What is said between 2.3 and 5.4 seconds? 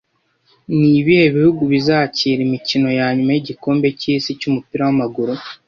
imikino yanyuma yigikombe cyisi cyumupira wamaguru